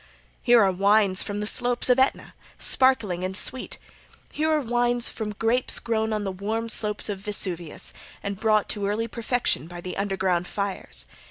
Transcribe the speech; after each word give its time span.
Here 0.41 0.63
are 0.63 0.71
wines 0.71 1.21
from 1.21 1.41
the 1.41 1.45
slopes 1.45 1.87
of 1.87 1.99
Aetna, 1.99 2.33
sparkling 2.57 3.23
and 3.23 3.37
sweet. 3.37 3.77
Here 4.31 4.49
are 4.51 4.59
wines 4.59 5.09
from 5.09 5.33
grapes 5.33 5.77
grown 5.77 6.11
on 6.11 6.23
the 6.23 6.31
warm 6.31 6.69
slopes 6.69 7.07
of 7.07 7.19
Vesuvius, 7.19 7.93
and 8.23 8.39
brought 8.39 8.67
to 8.69 8.87
early 8.87 9.07
perfection 9.07 9.67
by 9.67 9.79
the 9.79 9.95
underground 9.97 10.47
fires. 10.47 11.05